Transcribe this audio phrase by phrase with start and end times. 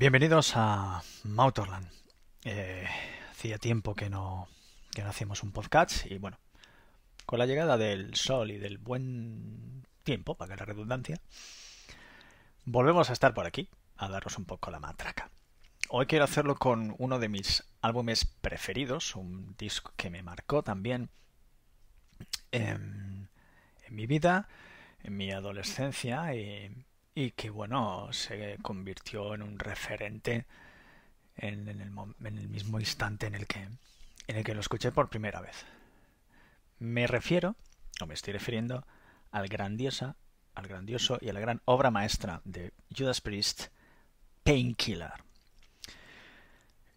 [0.00, 1.90] Bienvenidos a Mautorland.
[2.44, 2.86] Eh,
[3.32, 4.46] hacía tiempo que no,
[4.94, 6.38] que no hacíamos un podcast y bueno,
[7.26, 11.20] con la llegada del sol y del buen tiempo, para que la redundancia,
[12.64, 15.32] volvemos a estar por aquí, a daros un poco la matraca.
[15.88, 21.10] Hoy quiero hacerlo con uno de mis álbumes preferidos, un disco que me marcó también
[22.52, 23.28] en,
[23.84, 24.48] en mi vida,
[25.02, 26.86] en mi adolescencia y
[27.18, 30.46] y que bueno se convirtió en un referente
[31.36, 33.58] en, el, en, el, mismo instante en el que
[34.28, 35.66] en el que lo escuché por primera vez.
[36.78, 37.56] Me refiero,
[38.00, 38.86] o me estoy refiriendo,
[39.32, 40.14] al grandiosa,
[40.54, 43.66] al grandioso y a la gran obra maestra de Judas Priest,
[44.44, 45.27] Painkiller.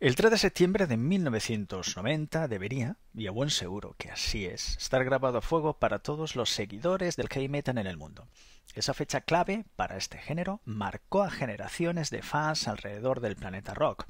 [0.02, 5.06] El 3 de septiembre de 1990 debería, y a buen seguro que así es, estar
[5.06, 8.28] grabado a fuego para todos los seguidores del heavy metal en el mundo.
[8.74, 14.08] Esa fecha clave para este género marcó a generaciones de fans alrededor del planeta rock.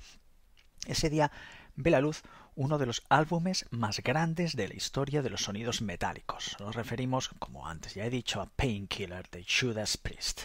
[0.87, 1.29] Ese día
[1.75, 2.21] ve la luz
[2.55, 6.55] uno de los álbumes más grandes de la historia de los sonidos metálicos.
[6.61, 10.43] Nos referimos, como antes ya he dicho, a Painkiller de Judas Priest.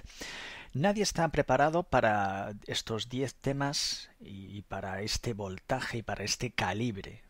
[0.77, 7.24] Nadie está preparado para estos 10 temas y para este voltaje y para este calibre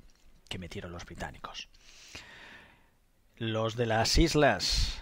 [0.49, 1.69] que metieron los británicos.
[3.37, 5.01] Los de las islas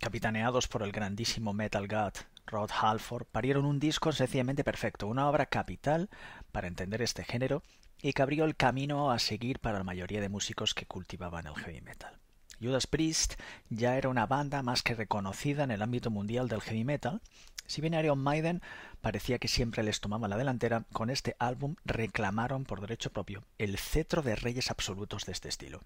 [0.00, 2.14] capitaneados por el grandísimo Metal God
[2.46, 6.08] Rod Halford, parieron un disco sencillamente perfecto, una obra capital
[6.52, 7.62] para entender este género
[8.00, 11.54] y que abrió el camino a seguir para la mayoría de músicos que cultivaban el
[11.54, 12.23] heavy metal.
[12.60, 13.34] Judas Priest
[13.68, 17.20] ya era una banda más que reconocida en el ámbito mundial del heavy metal.
[17.66, 18.62] Si bien Iron Maiden
[19.00, 23.78] parecía que siempre les tomaba la delantera, con este álbum reclamaron por derecho propio el
[23.78, 25.80] cetro de reyes absolutos de este estilo.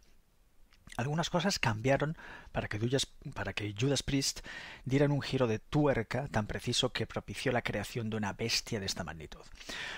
[0.96, 2.16] Algunas cosas cambiaron
[2.50, 4.40] para que, Judas, para que Judas Priest
[4.84, 8.86] dieran un giro de tuerca tan preciso que propició la creación de una bestia de
[8.86, 9.40] esta magnitud.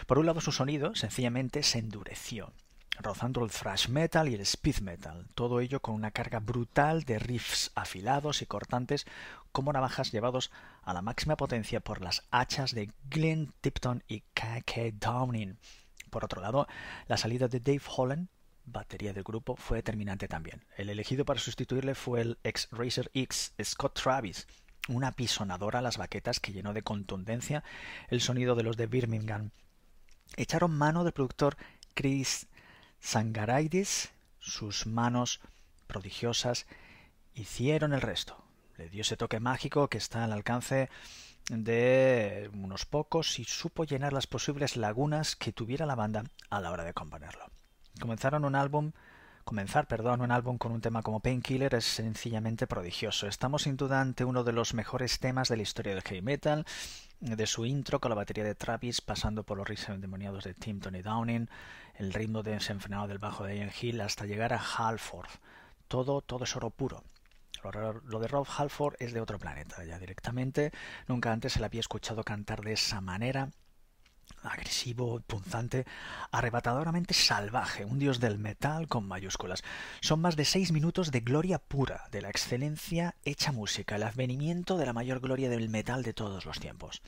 [0.07, 2.53] Por un lado, su sonido sencillamente se endureció,
[3.01, 7.19] rozando el thrash metal y el speed metal, todo ello con una carga brutal de
[7.19, 9.07] riffs afilados y cortantes
[9.53, 10.51] como navajas llevados
[10.83, 14.93] a la máxima potencia por las hachas de Glenn Tipton y K.K.
[14.95, 15.59] Downing.
[16.11, 16.67] Por otro lado,
[17.07, 18.29] la salida de Dave Holland
[18.73, 20.65] batería del grupo, fue determinante también.
[20.77, 24.47] El elegido para sustituirle fue el ex Racer X Scott Travis,
[24.89, 27.63] una pisonadora a las baquetas que llenó de contundencia
[28.09, 29.51] el sonido de los de Birmingham.
[30.37, 31.57] Echaron mano del productor
[31.95, 32.47] Chris
[33.01, 35.41] Sangaraidis, sus manos
[35.87, 36.67] prodigiosas
[37.35, 38.37] hicieron el resto.
[38.77, 40.89] Le dio ese toque mágico que está al alcance
[41.49, 46.71] de unos pocos y supo llenar las posibles lagunas que tuviera la banda a la
[46.71, 47.47] hora de componerlo.
[48.01, 48.93] Comenzaron un álbum
[49.45, 53.27] Comenzar, perdón, un álbum con un tema como Painkiller es sencillamente prodigioso.
[53.27, 56.65] Estamos sin duda ante uno de los mejores temas de la historia del heavy metal,
[57.21, 60.79] de su intro con la batería de Travis, pasando por los riffs endemoniados de Tim
[60.79, 61.49] Tony Downing,
[61.95, 65.31] el ritmo desenfrenado del bajo de Ian Hill, hasta llegar a Halford.
[65.89, 67.03] Todo, todo es oro puro.
[68.05, 70.71] Lo de Rob Halford es de otro planeta, ya directamente.
[71.09, 73.51] Nunca antes se le había escuchado cantar de esa manera
[74.43, 75.87] agresivo, punzante,
[76.31, 79.63] arrebatadoramente salvaje, un dios del metal con mayúsculas.
[80.01, 84.77] Son más de seis minutos de gloria pura, de la excelencia hecha música, el advenimiento
[84.77, 87.03] de la mayor gloria del metal de todos los tiempos.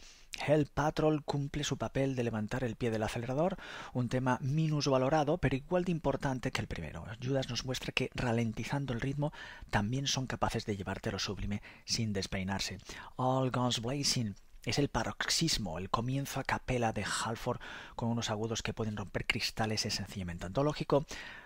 [0.47, 3.59] Hell Patrol cumple su papel de levantar el pie del acelerador,
[3.93, 7.05] un tema minusvalorado, pero igual de importante que el primero.
[7.23, 9.33] Judas nos muestra que, ralentizando el ritmo,
[9.71, 12.79] también son capaces de llevarte lo sublime sin despeinarse.
[13.17, 14.35] All Guns Blazing
[14.65, 17.61] es el paroxismo, el comienzo a capela de Halford
[17.97, 21.05] con unos agudos que pueden romper cristales es sencillamente antológico.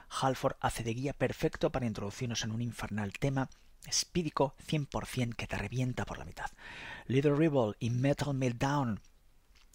[0.09, 3.49] Halford hace de guía perfecto para introducirnos en un infernal tema
[3.87, 6.51] espídico 100% que te revienta por la mitad.
[7.07, 9.01] Little Rebel y Metal Meltdown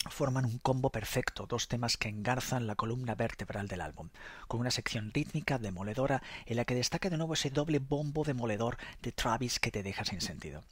[0.09, 4.09] forman un combo perfecto, dos temas que engarzan la columna vertebral del álbum,
[4.47, 8.78] con una sección rítmica demoledora en la que destaca de nuevo ese doble bombo demoledor
[9.02, 10.63] de Travis que te deja sin sentido.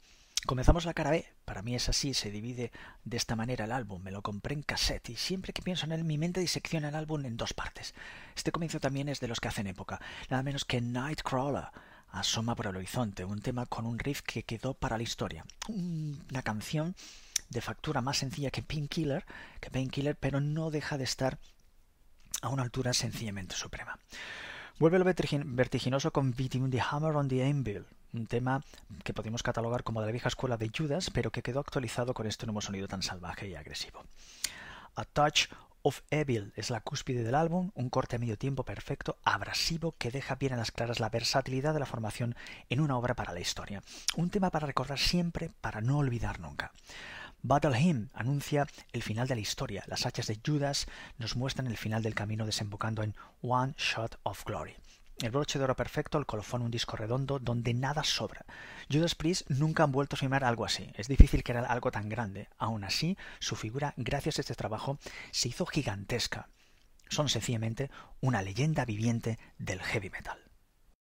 [0.46, 1.26] Comenzamos la cara B.
[1.44, 2.72] Para mí es así, se divide
[3.04, 4.02] de esta manera el álbum.
[4.02, 6.94] Me lo compré en cassette y siempre que pienso en él, mi mente disecciona el
[6.94, 7.94] álbum en dos partes.
[8.34, 10.00] Este comienzo también es de los que hacen época,
[10.30, 11.68] nada menos que Nightcrawler.
[12.12, 15.44] Asoma por el horizonte, un tema con un riff que quedó para la historia.
[15.68, 16.96] Una canción
[17.50, 19.24] de factura más sencilla que Painkiller,
[19.60, 21.38] que Painkiller, pero no deja de estar
[22.42, 23.98] a una altura sencillamente suprema.
[24.78, 28.62] Vuelve lo vertiginoso con Beating the Hammer on the Anvil, un tema
[29.04, 32.26] que podemos catalogar como de la vieja escuela de Judas, pero que quedó actualizado con
[32.26, 34.04] este nuevo sonido tan salvaje y agresivo.
[34.96, 35.48] A Touch
[35.82, 40.10] of Evil es la cúspide del álbum, un corte a medio tiempo perfecto, abrasivo, que
[40.10, 42.34] deja bien a las claras la versatilidad de la formación
[42.68, 43.82] en una obra para la historia.
[44.16, 46.72] Un tema para recordar siempre, para no olvidar nunca.
[47.42, 49.82] Battle Hymn anuncia el final de la historia.
[49.86, 50.86] Las hachas de Judas
[51.16, 54.76] nos muestran el final del camino desembocando en One Shot of Glory.
[55.22, 58.46] El broche de oro perfecto, el colofón, un disco redondo donde nada sobra.
[58.90, 60.90] Judas Priest nunca han vuelto a filmar algo así.
[60.94, 62.48] Es difícil crear algo tan grande.
[62.56, 64.98] Aún así, su figura, gracias a este trabajo,
[65.30, 66.48] se hizo gigantesca.
[67.10, 67.90] Son sencillamente
[68.20, 70.49] una leyenda viviente del heavy metal.